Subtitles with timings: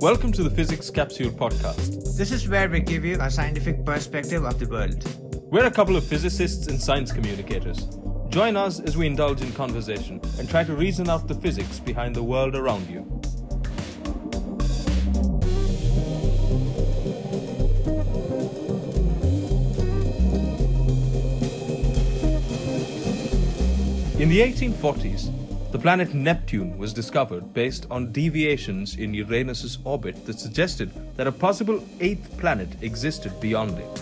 [0.00, 2.16] Welcome to the Physics Capsule podcast.
[2.18, 5.02] This is where we give you a scientific perspective of the world.
[5.50, 7.88] We're a couple of physicists and science communicators.
[8.28, 12.14] Join us as we indulge in conversation and try to reason out the physics behind
[12.14, 12.98] the world around you.
[24.20, 25.35] In the 1840s, the
[25.86, 31.80] planet Neptune was discovered based on deviations in Uranus's orbit that suggested that a possible
[32.00, 33.94] eighth planet existed beyond it.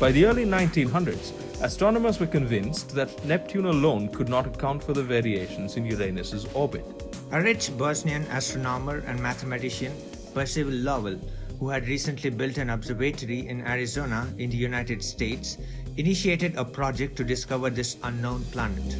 [0.00, 5.04] By the early 1900s, astronomers were convinced that Neptune alone could not account for the
[5.04, 6.84] variations in Uranus's orbit.
[7.30, 9.92] A rich Bostonian astronomer and mathematician,
[10.34, 11.20] Percival Lowell,
[11.60, 15.56] who had recently built an observatory in Arizona in the United States,
[15.96, 18.96] initiated a project to discover this unknown planet.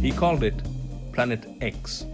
[0.00, 0.54] He called it
[1.12, 2.06] Planet X.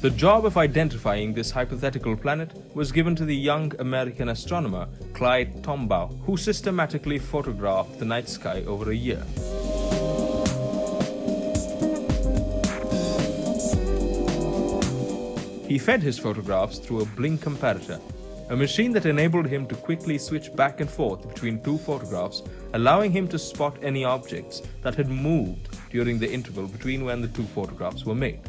[0.00, 5.62] The job of identifying this hypothetical planet was given to the young American astronomer Clyde
[5.62, 9.22] Tombaugh, who systematically photographed the night sky over a year.
[15.68, 18.00] He fed his photographs through a blink comparator,
[18.52, 22.42] a machine that enabled him to quickly switch back and forth between two photographs,
[22.74, 27.28] allowing him to spot any objects that had moved during the interval between when the
[27.28, 28.40] two photographs were made.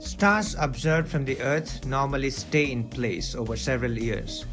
[0.00, 4.44] Stars observed from the Earth normally stay in place over several years.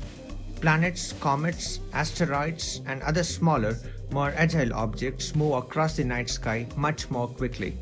[0.62, 3.76] Planets, comets, asteroids, and other smaller,
[4.12, 7.78] more agile objects move across the night sky much more quickly.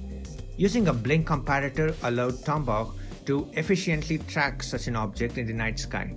[0.57, 2.91] Using a blink comparator allowed Tombaugh
[3.27, 6.15] to efficiently track such an object in the night sky.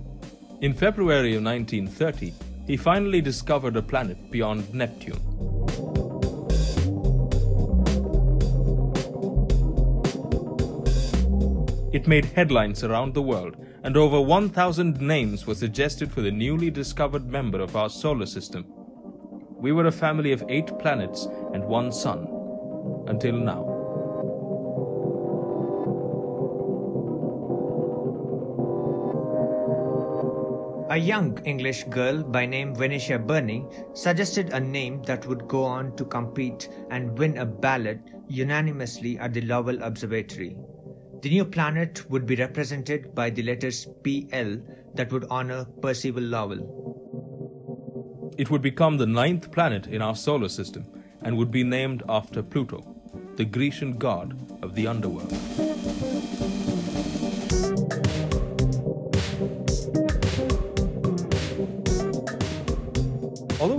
[0.65, 2.33] In February of 1930,
[2.65, 5.21] he finally discovered a planet beyond Neptune.
[11.93, 16.71] It made headlines around the world, and over 1,000 names were suggested for the newly
[16.71, 18.65] discovered member of our solar system.
[19.59, 22.27] We were a family of eight planets and one sun.
[23.07, 23.74] Until now.
[30.95, 35.93] A young English girl by name Venetia Burney suggested a name that would go on
[35.97, 40.55] to compete and win a ballot unanimously at the Lowell Observatory.
[41.21, 44.61] The new planet would be represented by the letters PL
[44.93, 46.63] that would honor Percival Lowell.
[48.37, 50.85] It would become the ninth planet in our solar system
[51.21, 52.95] and would be named after Pluto,
[53.35, 55.33] the Grecian god of the underworld.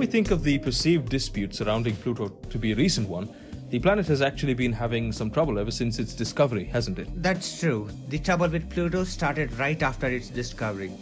[0.07, 3.29] We think of the perceived dispute surrounding Pluto to be a recent one,
[3.71, 7.09] the planet has actually been having some trouble ever since its discovery, hasn't it?
[7.21, 7.89] That's true.
[8.09, 10.93] The trouble with Pluto started right after its discovery.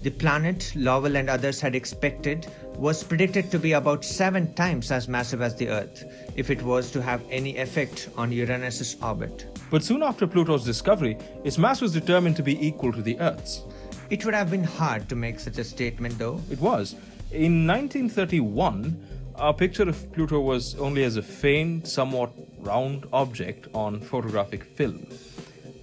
[0.00, 2.46] The planet, Lowell and others had expected,
[2.78, 6.02] was predicted to be about seven times as massive as the Earth
[6.34, 9.58] if it was to have any effect on Uranus's orbit.
[9.70, 13.62] But soon after Pluto's discovery, its mass was determined to be equal to the Earth's.
[14.08, 16.40] It would have been hard to make such a statement, though.
[16.50, 16.96] It was.
[17.34, 24.00] In 1931, our picture of Pluto was only as a faint, somewhat round object on
[24.00, 25.08] photographic film.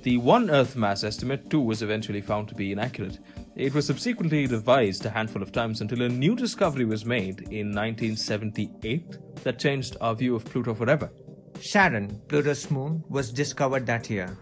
[0.03, 3.19] The one Earth mass estimate, too, was eventually found to be inaccurate.
[3.57, 7.75] It was subsequently revised a handful of times until a new discovery was made in
[7.75, 11.11] 1978 that changed our view of Pluto forever.
[11.59, 14.37] Charon, Pluto's moon, was discovered that year.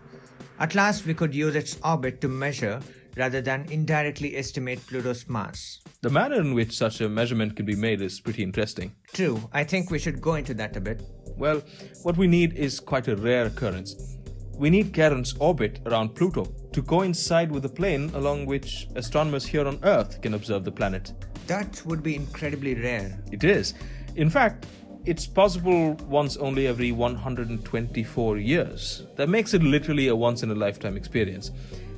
[0.60, 2.80] At last, we could use its orbit to measure
[3.18, 5.80] rather than indirectly estimate Pluto's mass.
[6.02, 8.96] The manner in which such a measurement can be made is pretty interesting.
[9.14, 11.04] True, I think we should go into that a bit.
[11.38, 11.62] Well,
[12.04, 14.18] what we need is quite a rare occurrence.
[14.54, 19.66] We need Charon's orbit around Pluto to coincide with the plane along which astronomers here
[19.66, 21.14] on Earth can observe the planet.
[21.48, 23.18] That would be incredibly rare.
[23.32, 23.74] It is.
[24.16, 24.66] In fact,
[25.06, 29.04] it's possible once only every 124 years.
[29.16, 31.52] That makes it literally a once in a lifetime experience.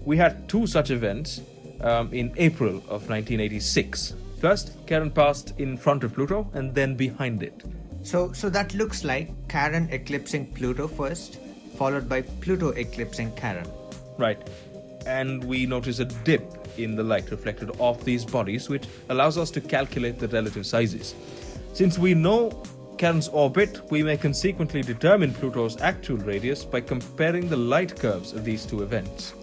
[0.04, 1.42] We had two such events
[1.82, 4.16] um, in April of 1986.
[4.40, 7.64] First, Charon passed in front of Pluto and then behind it.
[8.02, 11.40] So, so that looks like Charon eclipsing Pluto first,
[11.78, 13.68] followed by Pluto eclipsing Charon.
[14.18, 14.42] Right.
[15.06, 19.52] And we notice a dip in the light reflected off these bodies, which allows us
[19.52, 21.14] to calculate the relative sizes.
[21.74, 22.64] Since we know
[22.98, 28.44] Charon's orbit, we may consequently determine Pluto's actual radius by comparing the light curves of
[28.44, 29.34] these two events.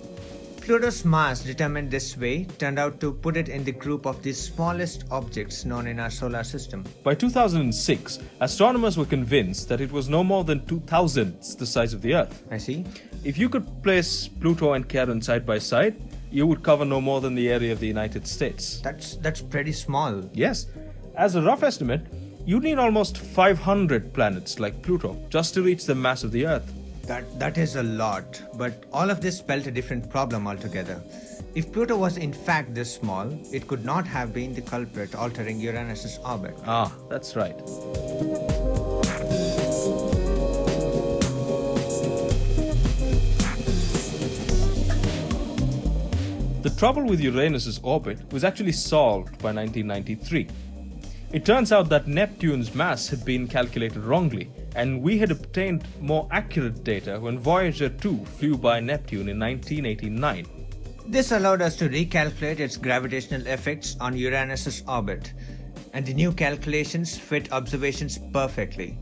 [0.68, 4.34] Pluto's mass determined this way turned out to put it in the group of the
[4.34, 6.84] smallest objects known in our solar system.
[7.02, 11.94] By 2006, astronomers were convinced that it was no more than two thousandths the size
[11.94, 12.44] of the Earth.
[12.50, 12.84] I see.
[13.24, 15.96] If you could place Pluto and Charon side by side,
[16.30, 18.78] you would cover no more than the area of the United States.
[18.80, 20.22] That's that's pretty small.
[20.34, 20.66] Yes,
[21.16, 22.02] as a rough estimate,
[22.44, 26.70] you'd need almost 500 planets like Pluto just to reach the mass of the Earth.
[27.08, 31.00] That that is a lot, but all of this spelled a different problem altogether.
[31.54, 35.58] If Pluto was in fact this small, it could not have been the culprit altering
[35.58, 36.54] Uranus's orbit.
[36.66, 37.56] Ah, that's right.
[46.62, 50.46] The trouble with Uranus's orbit was actually solved by 1993.
[51.32, 56.28] It turns out that Neptune's mass had been calculated wrongly, and we had obtained more
[56.30, 60.46] accurate data when Voyager 2 flew by Neptune in 1989.
[61.08, 65.32] This allowed us to recalculate its gravitational effects on Uranus's orbit,
[65.94, 68.96] and the new calculations fit observations perfectly.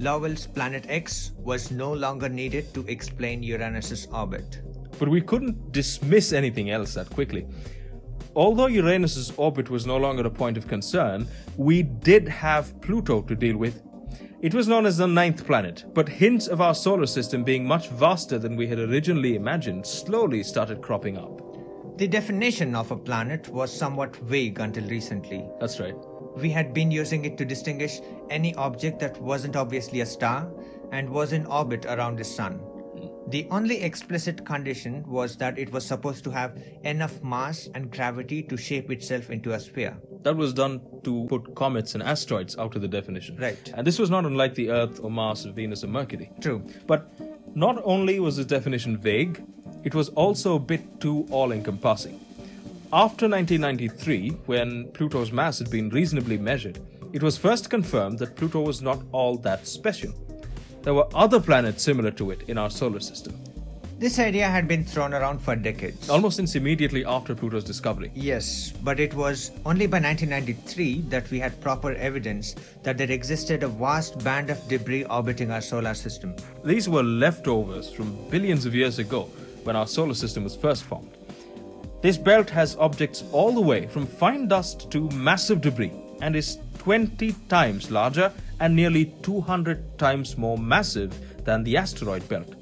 [0.00, 4.60] Lowell's Planet X was no longer needed to explain Uranus's orbit.
[4.98, 7.46] But we couldn't dismiss anything else that quickly.
[8.34, 13.36] Although Uranus's orbit was no longer a point of concern, we did have Pluto to
[13.36, 13.82] deal with.
[14.42, 17.88] It was known as the ninth planet, but hints of our solar system being much
[17.90, 21.40] vaster than we had originally imagined slowly started cropping up.
[21.96, 25.48] The definition of a planet was somewhat vague until recently.
[25.60, 25.94] That's right.
[26.36, 28.00] We had been using it to distinguish
[28.30, 30.50] any object that wasn't obviously a star
[30.90, 32.60] and was in orbit around the sun.
[33.28, 38.42] The only explicit condition was that it was supposed to have enough mass and gravity
[38.42, 39.96] to shape itself into a sphere.
[40.22, 43.36] That was done to put comets and asteroids out of the definition.
[43.36, 43.72] Right.
[43.74, 46.30] And this was not unlike the Earth or Mars or Venus or Mercury.
[46.40, 46.64] True.
[46.86, 47.12] But
[47.54, 49.44] not only was the definition vague,
[49.84, 52.20] it was also a bit too all encompassing.
[52.92, 56.78] After 1993, when Pluto's mass had been reasonably measured,
[57.12, 60.12] it was first confirmed that Pluto was not all that special.
[60.82, 63.38] There were other planets similar to it in our solar system,
[64.02, 66.10] This idea had been thrown around for decades.
[66.10, 68.10] almost since immediately after Pluto's discovery.
[68.16, 73.62] Yes, but it was only by 1993 that we had proper evidence that there existed
[73.62, 76.34] a vast band of debris orbiting our solar system.
[76.64, 79.30] These were leftovers from billions of years ago
[79.62, 81.16] when our solar system was first formed.
[82.00, 86.58] This belt has objects all the way from fine dust to massive debris and is
[86.78, 92.56] 20 times larger and nearly 200 times more massive than the asteroid belt.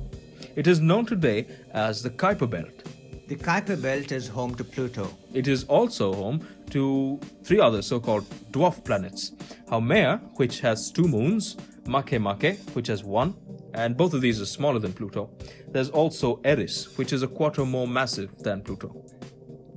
[0.56, 2.84] It is known today as the Kuiper Belt.
[3.28, 5.16] The Kuiper Belt is home to Pluto.
[5.32, 9.32] It is also home to three other so called dwarf planets
[9.68, 13.34] Haumea, which has two moons, Makemake, which has one,
[13.74, 15.30] and both of these are smaller than Pluto.
[15.68, 19.04] There's also Eris, which is a quarter more massive than Pluto.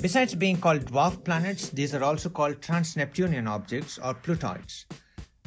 [0.01, 4.86] Besides being called dwarf planets, these are also called trans-Neptunian objects or Plutoids.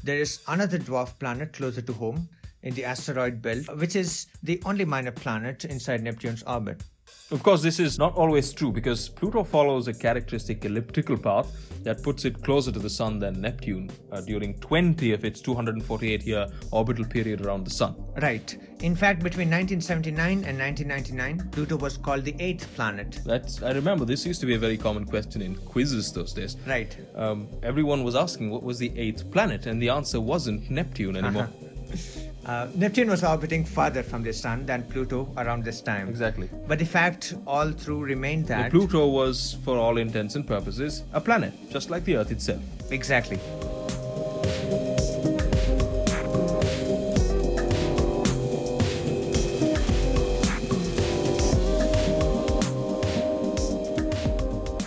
[0.03, 2.29] There is another dwarf planet closer to home
[2.67, 6.83] in the asteroid belt, which is the only minor planet inside Neptune's orbit.
[7.31, 11.49] Of course, this is not always true because Pluto follows a characteristic elliptical path
[11.85, 16.23] that puts it closer to the Sun than Neptune uh, during 20 of its 248
[16.25, 17.95] year orbital period around the Sun.
[18.21, 18.57] Right.
[18.81, 23.21] In fact, between 1979 and 1999, Pluto was called the eighth planet.
[23.25, 26.57] That's, I remember this used to be a very common question in quizzes those days.
[26.67, 26.97] Right.
[27.15, 31.49] Um, everyone was asking what was the eighth planet, and the answer wasn't Neptune anymore.
[32.47, 36.09] Uh, Neptune was orbiting farther from the Sun than Pluto around this time.
[36.09, 36.49] Exactly.
[36.69, 38.71] But the fact all through remained that.
[38.71, 42.63] Pluto was, for all intents and purposes, a planet, just like the Earth itself.
[42.93, 43.41] Exactly.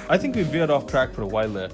[0.08, 1.70] I think we veered off track for a while there.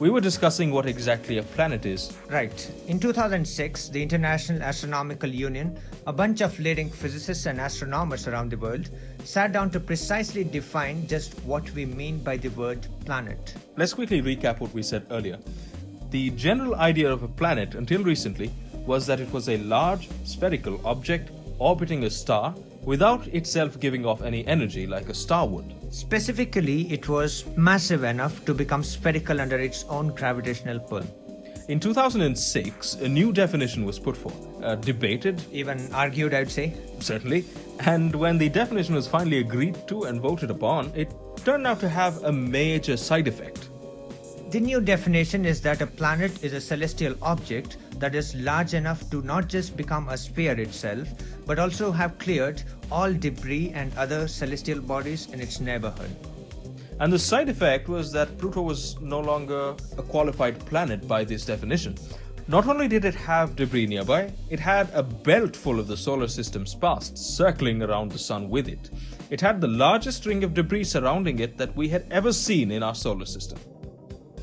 [0.00, 2.16] We were discussing what exactly a planet is.
[2.30, 2.70] Right.
[2.86, 8.56] In 2006, the International Astronomical Union, a bunch of leading physicists and astronomers around the
[8.56, 8.88] world,
[9.24, 13.54] sat down to precisely define just what we mean by the word planet.
[13.76, 15.38] Let's quickly recap what we said earlier.
[16.08, 18.50] The general idea of a planet until recently
[18.86, 21.30] was that it was a large spherical object
[21.60, 25.72] orbiting a star without itself giving off any energy like a star would.
[25.90, 31.04] Specifically, it was massive enough to become spherical under its own gravitational pull.
[31.68, 36.74] In 2006, a new definition was put forth, uh, debated, Even argued, I'd say.
[36.98, 37.44] certainly,
[37.80, 41.14] and when the definition was finally agreed to and voted upon, it
[41.44, 43.69] turned out to have a major side effect.
[44.50, 49.08] The new definition is that a planet is a celestial object that is large enough
[49.10, 51.06] to not just become a sphere itself,
[51.46, 56.10] but also have cleared all debris and other celestial bodies in its neighborhood.
[56.98, 61.46] And the side effect was that Pluto was no longer a qualified planet by this
[61.46, 61.94] definition.
[62.48, 66.26] Not only did it have debris nearby, it had a belt full of the solar
[66.26, 68.90] system's past circling around the Sun with it.
[69.30, 72.82] It had the largest ring of debris surrounding it that we had ever seen in
[72.82, 73.60] our solar system.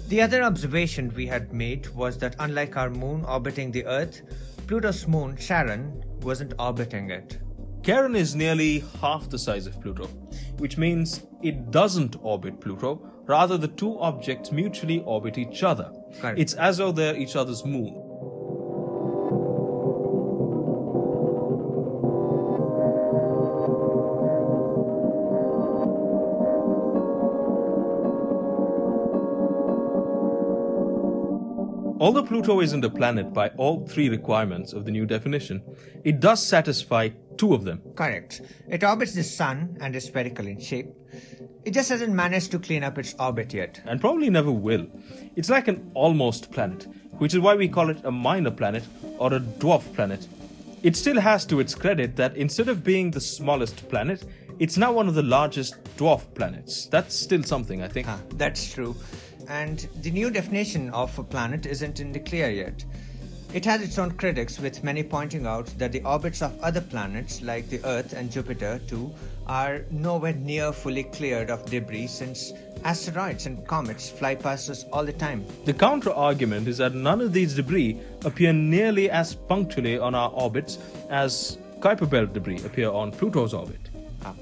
[0.08, 4.22] The other observation we had made was that unlike our moon orbiting the Earth,
[4.66, 7.40] Pluto's moon, Charon, wasn't orbiting it.
[7.84, 10.08] Charon is nearly half the size of Pluto,
[10.60, 15.92] which means it doesn't orbit Pluto, rather, the two objects mutually orbit each other.
[16.22, 16.40] Correct.
[16.40, 18.07] It's as though they're each other's moon.
[32.00, 35.64] Although Pluto isn't a planet by all three requirements of the new definition,
[36.04, 37.82] it does satisfy two of them.
[37.96, 38.42] Correct.
[38.70, 40.90] It orbits the Sun and is spherical in shape.
[41.66, 43.82] It just hasn't managed to clean up its orbit yet.
[43.86, 44.88] and probably never will.
[45.36, 46.88] It's like an almost planet,
[47.18, 48.84] which is why we call it a minor planet
[49.18, 50.28] or a dwarf planet.
[50.84, 54.24] It still has to its credit that instead of being the smallest planet,
[54.60, 56.86] it's now one of the largest dwarf planets.
[56.88, 58.08] That's still something, I think.
[58.08, 58.96] Huh, that's true.
[59.50, 62.84] And the new definition of a planet isn't in the clear yet.
[63.54, 67.42] It has its own critics, with many pointing out that the orbits of other planets,
[67.42, 69.10] like the Earth and Jupiter too,
[69.48, 72.52] are nowhere near fully cleared of debris since
[72.84, 75.46] asteroids and comets fly past us all the time.
[75.64, 80.30] The counter argument is that none of these debris appear nearly as punctually on our
[80.32, 80.78] orbits
[81.10, 83.80] as Kuiper Belt debris appear on Pluto's orbit.
[84.26, 84.34] Uh,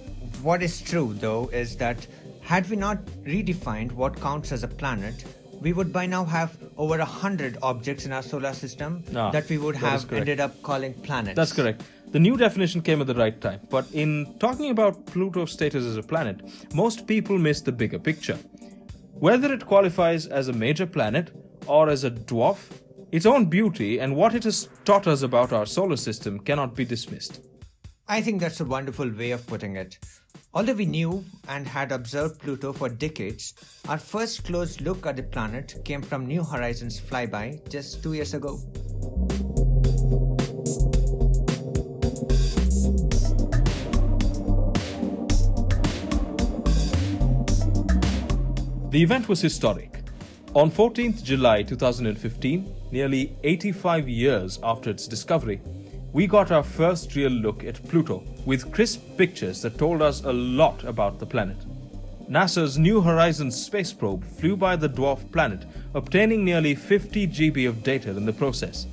[0.42, 2.08] what is true, though, is that
[2.46, 5.26] had we not redefined what counts as a planet,
[5.62, 9.50] we would by now have over a hundred objects in our solar system Ah, that
[9.50, 11.36] we would that have ended up calling planets.
[11.36, 11.82] That's correct.
[12.12, 15.98] The new definition came at the right time, but in talking about Pluto's status as
[15.98, 16.42] a planet,
[16.74, 18.38] most people miss the bigger picture.
[19.14, 21.32] Whether it qualifies as a major planet
[21.66, 22.60] or as a dwarf,
[23.12, 26.86] its own beauty and what it has taught us about our solar system cannot be
[26.86, 27.40] dismissed.
[28.08, 29.98] I think that's a wonderful way of putting it.
[30.54, 33.54] Although we knew and had observed Pluto for decades,
[33.88, 38.34] our first close look at the planet came from New Horizons flyby just two years
[38.34, 38.60] ago.
[48.96, 50.04] The event was historic.
[50.54, 55.60] On 14th July 2015, nearly 85 years after its discovery,
[56.16, 60.32] we got our first real look at Pluto with crisp pictures that told us a
[60.32, 61.58] lot about the planet.
[62.32, 67.84] NASA's New Horizons space probe flew by the dwarf planet, obtaining nearly 50 GB of
[67.84, 68.88] data in the process.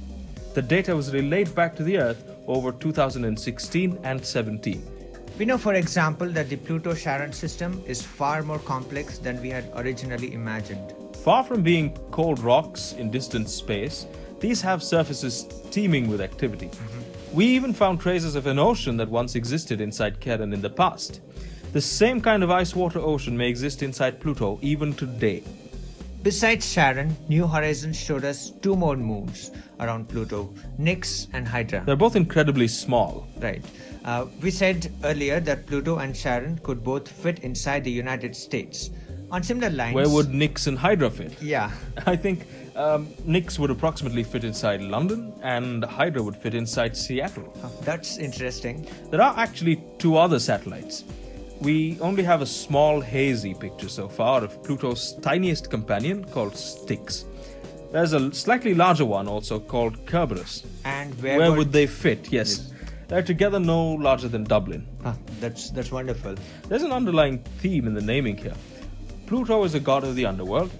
[0.55, 4.83] The data was relayed back to the Earth over 2016 and 17.
[5.39, 9.51] We know, for example, that the Pluto Charon system is far more complex than we
[9.51, 10.93] had originally imagined.
[11.23, 14.07] Far from being cold rocks in distant space,
[14.43, 16.69] these have surfaces teeming with activity.
[17.33, 21.21] We even found traces of an ocean that once existed inside Charon in the past.
[21.73, 25.45] The same kind of ice water ocean may exist inside Pluto even today.
[26.25, 31.85] Besides Charon, New Horizons showed us two more moons around Pluto, Nix and Hydra.
[31.87, 33.29] They're both incredibly small.
[33.39, 33.65] Right.
[34.05, 38.91] Uh, we said earlier that Pluto and Charon could both fit inside the United States.
[39.33, 39.95] On similar lines.
[39.95, 41.41] Where would Nix and Hydra fit?
[41.41, 41.71] Yeah.
[42.07, 42.47] I think
[42.77, 47.51] um, Nix would approximately fit inside London, and Hydra would fit inside Seattle.
[47.65, 48.87] Oh, That's interesting.
[49.11, 51.05] There are actually two other satellites.
[51.61, 57.25] We only have a small, hazy picture so far of Pluto's tiniest companion called Styx.
[57.91, 60.67] There's a slightly larger one also called Kerberos.
[60.85, 62.31] And where, Where would they fit?
[62.31, 62.71] Yes.
[63.09, 64.87] They're together no larger than Dublin.
[65.03, 66.35] Huh, that's that's wonderful.
[66.69, 68.55] There's an underlying theme in the naming here.
[69.27, 70.71] Pluto is a god of the underworld.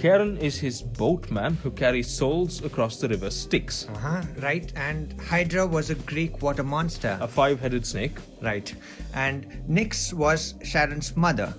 [0.00, 4.22] Charon is his boatman who carries souls across the river Styx, Uh huh.
[4.42, 4.70] Right.
[4.76, 7.16] And Hydra was a Greek water monster.
[7.22, 8.18] a five headed snake.
[8.42, 8.74] Right.
[9.14, 11.54] And Nyx was Charon's mother.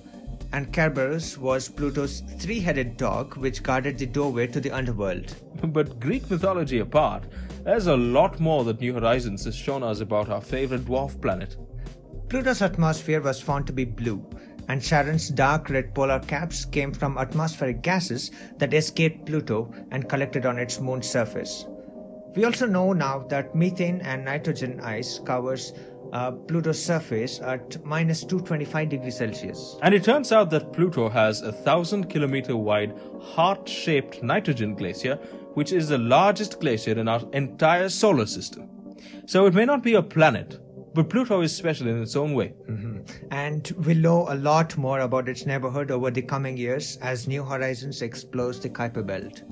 [0.53, 5.35] And Kerberos was Pluto's three headed dog, which guarded the doorway to the underworld.
[5.73, 7.23] But Greek mythology apart,
[7.63, 11.57] there's a lot more that New Horizons has shown us about our favorite dwarf planet.
[12.29, 14.23] Pluto's atmosphere was found to be blue,
[14.67, 20.45] and Charon's dark red polar caps came from atmospheric gases that escaped Pluto and collected
[20.45, 21.65] on its moon's surface.
[22.35, 25.73] We also know now that methane and nitrogen ice covers
[26.11, 29.77] uh, Pluto's surface at minus 225 degrees Celsius.
[29.81, 35.15] And it turns out that Pluto has a thousand kilometer wide heart shaped nitrogen glacier,
[35.53, 38.69] which is the largest glacier in our entire solar system.
[39.25, 40.59] So it may not be a planet,
[40.95, 42.53] but Pluto is special in its own way.
[42.69, 43.27] Mm-hmm.
[43.31, 47.43] And we'll know a lot more about its neighborhood over the coming years as New
[47.43, 49.43] Horizons explores the Kuiper Belt.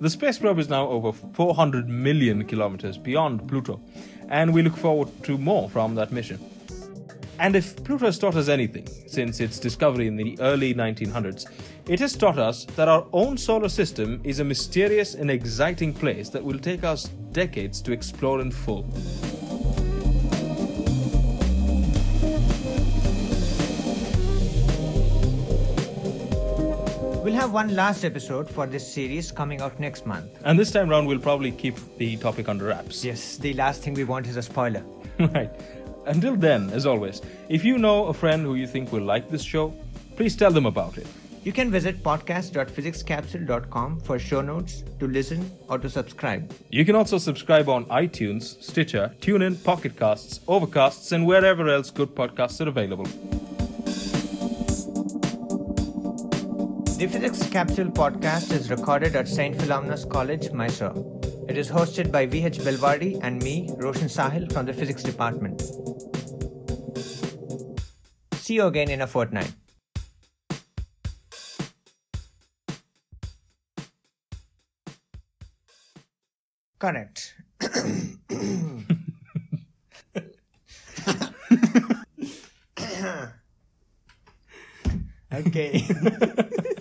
[0.00, 3.80] The space probe is now over 400 million kilometers beyond Pluto,
[4.28, 6.40] and we look forward to more from that mission.
[7.38, 11.46] And if Pluto has taught us anything since its discovery in the early 1900s,
[11.86, 16.28] it has taught us that our own solar system is a mysterious and exciting place
[16.30, 18.84] that will take us decades to explore in full.
[27.30, 30.26] We'll have one last episode for this series coming out next month.
[30.44, 33.04] And this time round, we'll probably keep the topic under wraps.
[33.04, 34.82] Yes, the last thing we want is a spoiler.
[35.20, 35.48] right.
[36.06, 39.44] Until then, as always, if you know a friend who you think will like this
[39.44, 39.72] show,
[40.16, 41.06] please tell them about it.
[41.44, 46.52] You can visit podcast.physicscapsule.com for show notes, to listen, or to subscribe.
[46.70, 52.12] You can also subscribe on iTunes, Stitcher, TuneIn, Pocket Casts, Overcasts, and wherever else good
[52.12, 53.06] podcasts are available.
[57.00, 59.58] The Physics Capsule podcast is recorded at St.
[59.58, 60.92] Philomena's College, Mysore.
[61.48, 65.62] It is hosted by VH Belvadi and me, Roshan Sahil from the Physics Department.
[68.34, 69.54] See you again in a fortnight.
[76.78, 77.34] Correct.
[85.32, 86.68] okay.